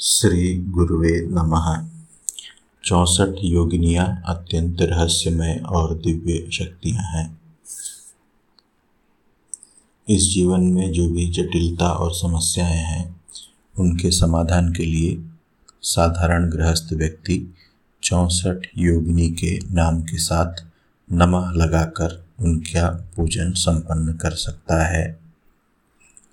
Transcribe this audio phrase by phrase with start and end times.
[0.00, 1.88] श्री गुरुवे नमः।
[2.84, 7.40] चौंसठ योगिनियाँ अत्यंत रहस्यमय और दिव्य शक्तियाँ हैं।
[10.08, 13.20] इस जीवन में जो भी जटिलता और समस्याएँ हैं,
[13.78, 15.24] उनके समाधान के लिए
[15.82, 17.54] साधारण गृहस्थ व्यक्ति
[18.02, 20.64] चौंसठ योगिनी के नाम के साथ
[21.12, 25.20] नमः लगाकर उनका पूजन संपन्न कर सकता है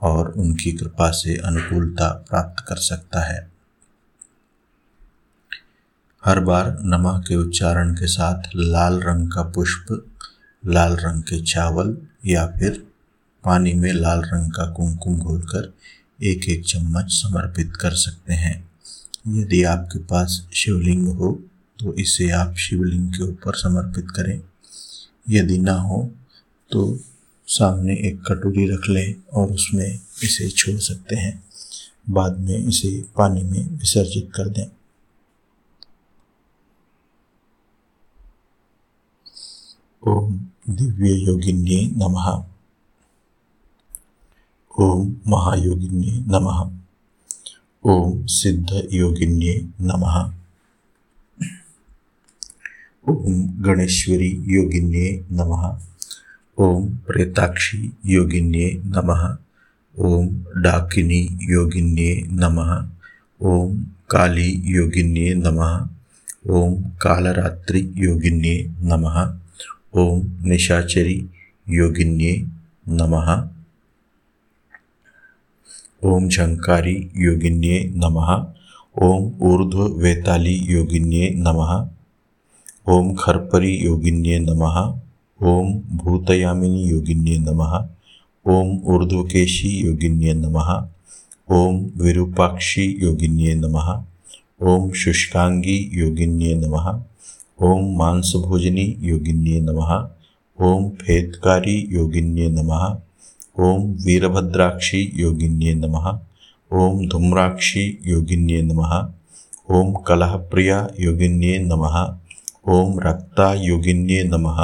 [0.02, 3.55] और उनकी कृपा से अनुकूलता प्राप्त कर सकता है।
[6.25, 10.11] हर बार नमः के उच्चारण के साथ लाल रंग का पुष्प,
[10.65, 12.84] लाल रंग के चावल या फिर
[13.43, 15.74] पानी में लाल रंग का कुमकुम घोलकर
[16.24, 18.70] एक एक चम्मच समर्पित कर सकते हैं।
[19.28, 21.43] यदि आपके पास शिवलिंग हो
[21.79, 24.42] तो इसे आप शिवलिंग के ऊपर समर्पित करें।
[25.29, 26.12] यदि ना हो
[26.71, 27.00] तो
[27.48, 31.43] सामने एक कटोरी रख लें और उसमें इसे छोड़ सकते हैं।
[32.09, 34.67] बाद में इसे पानी में विसर्जित कर दें।
[40.08, 40.39] ओम
[40.70, 42.44] दिव्य योगिन्ये नमः।
[44.80, 46.72] ओम महायोगिन्ये नमः।
[47.84, 50.34] ओम सिद्ध योगिन्ये नमः।
[53.09, 55.80] ओम गणेश्वरी योगिन्ये नमः।
[56.58, 59.38] ओम प्रेताक्षी योगिन्ये नमः।
[60.00, 62.90] ओम डाकिनी योगिन्ये नमः।
[63.42, 65.88] ओम काली योगिन्ये नमः।
[66.50, 69.45] ओम कालरात्रि योगिन्ये नमः।
[69.98, 71.30] ओम निशाचरी
[71.70, 72.48] योगिन्ये
[72.88, 73.50] नमः।
[76.04, 78.54] ओम झंकारी योगिन्ये नमः।
[79.02, 81.90] ओम ऊर्ध्व वेताली योगिन्ये नमः।
[82.94, 85.00] ओम खरपरी योगिन्ये नमः।
[85.48, 87.88] ओम भूतयामिनी योगिन्ये नमः।
[88.46, 90.88] ओम ऊर्ध्वकेशी योगिन्ये नमः।
[91.50, 94.04] ओम विरूपाक्षी योगिन्ये नमः।
[94.62, 97.04] ओम शुष्कांगी योगिन्ये नमः।
[97.64, 99.91] ओम मांसभोजनी योगिन्ये नमः
[100.59, 102.81] ओम फेदकारी योगिन्ये नमः
[103.66, 106.09] ओम वीरभद्राक्षी योगिन्ये नमः
[106.72, 108.96] ओम धूम्राक्षी योगिन्ये नमः
[109.75, 111.96] ओम कलहप्रिया योगिन्ये नमः
[112.74, 114.59] ओम रक्ता योगिन्ये नमः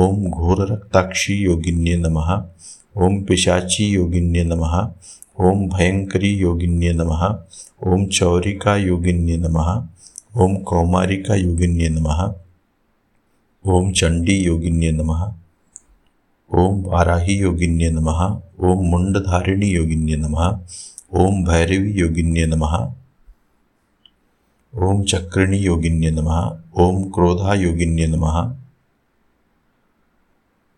[0.00, 2.32] ओम घोर रक्ताक्षी योगिन्ये नमः
[3.04, 4.76] ओम पिशाची योगिन्ये नमः
[5.46, 7.26] ओम भयंकरी योगिन्ये नमः
[7.86, 9.74] ओम चौरिका योगिन्ये नमः
[10.38, 12.20] ओम कौमारिका योगिन्ये नमः
[13.64, 15.22] ओम चंडी योगिन्ये नमः
[16.50, 18.20] ओम वाराही योगिन्ये नमः
[18.68, 20.46] ओम मुंडधारिणी योगिन्ये नमः
[21.20, 22.76] ओम भैरवी योगिन्ये नमः
[24.74, 26.38] ओम चक्रिणी योगिन्ये नमः
[26.82, 28.40] ओम क्रोधा योगिन्ये नमः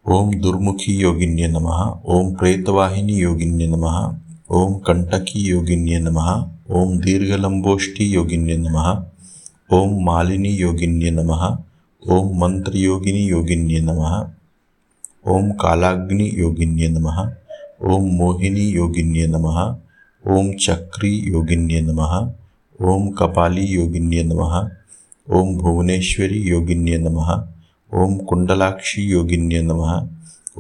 [0.07, 4.03] ओम दुर्मुखी योगिन्य नमः ओम प्रेतवाहिनी योगिन्य नमः
[4.57, 6.35] ओम कंटकी योगिन्य नमः
[6.71, 9.12] ओम दीर्घलंबोष्ठी योगिन्य नमः
[9.75, 11.43] ओम मालिनी योगिन्य नमः
[12.03, 14.15] ओम मंत्र योगिनी योगिन्य नमः
[15.33, 17.21] ओम कालाग्नि योगिन्य नमः
[17.93, 19.61] ओम मोहिनी योगिन्य नमः
[20.25, 22.15] ओम चक्री योगिन्य नमः
[22.91, 24.57] ओम कपाली योगिन्य नमः
[25.29, 27.33] ओम भुवनेश्वरी योगिन्य नमः
[27.93, 29.99] ओम कुंडलाक्षी योगिन्य नमः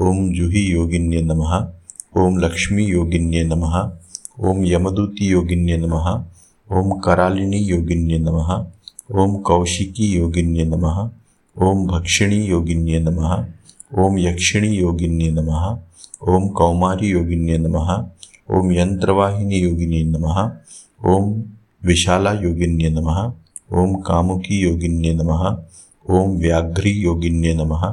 [0.06, 1.56] ओम जूही योगिन्य नमः
[2.20, 3.80] ओम लक्ष्मी योगिन्य नमः
[4.48, 6.12] ओम यमदूती योगिन्य नमः
[6.70, 8.60] ओम करालिनी योगिन्य नमः
[9.12, 10.98] ओम कौशिकी योगिन्य नमः
[11.56, 13.32] ओम भक्षिणी योगिन्य नमः
[14.02, 15.50] ओम यक्षिणी योगिन्य नम
[16.28, 17.90] ओम कौमारी योगिन्य नमः
[18.56, 20.38] ओम यंत्रवाहिनी योगिनी नमः
[21.12, 21.26] ओम
[21.86, 23.10] विशाला योगिन्य नम
[23.80, 25.44] ओम कामुकी योगिन्य नमः
[26.10, 27.84] ओम व्याघ्री योगिन्य नमः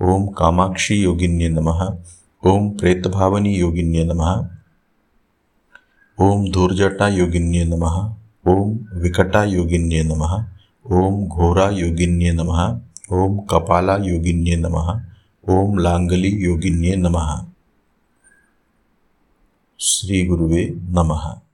[0.00, 1.68] ओम कामाक्षी योगिन्य नम
[2.42, 4.32] ओम प्रेतभावनी योगिन्य नमः
[6.18, 7.98] ओम धूर्जटा योगिन्य नमः
[8.48, 8.72] ओम
[9.02, 10.38] विकटा योगिन्य नमः
[10.86, 12.80] ओम घोरा योगिन्य नमः,
[13.12, 15.02] ओम कपाला योगिन्य नमः,
[15.48, 17.46] ओम लांगली योगिन्य नमः।
[19.80, 21.49] श्री गुरुवे नमः।